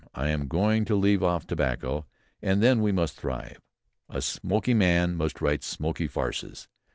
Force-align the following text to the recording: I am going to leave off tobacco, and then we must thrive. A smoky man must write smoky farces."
I 0.15 0.29
am 0.29 0.47
going 0.47 0.83
to 0.85 0.95
leave 0.95 1.21
off 1.21 1.45
tobacco, 1.45 2.07
and 2.41 2.63
then 2.63 2.81
we 2.81 2.91
must 2.91 3.17
thrive. 3.19 3.61
A 4.09 4.19
smoky 4.23 4.73
man 4.73 5.13
must 5.15 5.41
write 5.41 5.63
smoky 5.63 6.07
farces." 6.07 6.67